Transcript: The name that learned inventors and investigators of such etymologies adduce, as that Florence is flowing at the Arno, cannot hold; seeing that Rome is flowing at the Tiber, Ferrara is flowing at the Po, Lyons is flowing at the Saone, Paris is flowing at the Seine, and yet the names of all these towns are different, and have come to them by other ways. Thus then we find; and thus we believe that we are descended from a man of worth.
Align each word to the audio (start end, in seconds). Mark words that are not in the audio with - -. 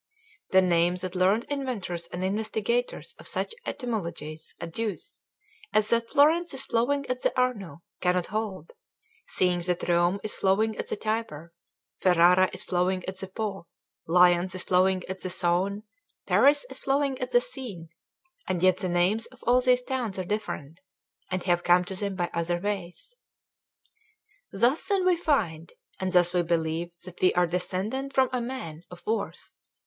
The 0.49 0.63
name 0.63 0.95
that 0.95 1.13
learned 1.13 1.43
inventors 1.43 2.07
and 2.07 2.23
investigators 2.23 3.13
of 3.19 3.27
such 3.27 3.53
etymologies 3.67 4.55
adduce, 4.59 5.19
as 5.73 5.89
that 5.89 6.09
Florence 6.09 6.55
is 6.55 6.65
flowing 6.65 7.05
at 7.05 7.21
the 7.21 7.31
Arno, 7.39 7.83
cannot 7.99 8.25
hold; 8.25 8.73
seeing 9.27 9.59
that 9.59 9.87
Rome 9.87 10.19
is 10.23 10.33
flowing 10.35 10.75
at 10.77 10.87
the 10.87 10.95
Tiber, 10.95 11.53
Ferrara 12.01 12.49
is 12.51 12.63
flowing 12.63 13.05
at 13.07 13.19
the 13.19 13.27
Po, 13.27 13.67
Lyons 14.07 14.55
is 14.55 14.63
flowing 14.63 15.03
at 15.07 15.21
the 15.21 15.29
Saone, 15.29 15.83
Paris 16.25 16.65
is 16.71 16.79
flowing 16.79 17.19
at 17.21 17.29
the 17.29 17.39
Seine, 17.39 17.87
and 18.47 18.63
yet 18.63 18.77
the 18.79 18.89
names 18.89 19.27
of 19.27 19.43
all 19.45 19.61
these 19.61 19.83
towns 19.83 20.17
are 20.17 20.25
different, 20.25 20.79
and 21.29 21.43
have 21.43 21.61
come 21.63 21.85
to 21.85 21.93
them 21.93 22.15
by 22.15 22.31
other 22.33 22.59
ways. 22.59 23.13
Thus 24.51 24.83
then 24.87 25.05
we 25.05 25.15
find; 25.15 25.73
and 25.99 26.11
thus 26.11 26.33
we 26.33 26.41
believe 26.41 26.89
that 27.05 27.21
we 27.21 27.35
are 27.35 27.45
descended 27.45 28.15
from 28.15 28.29
a 28.33 28.41
man 28.41 28.81
of 28.89 29.05
worth. 29.05 29.59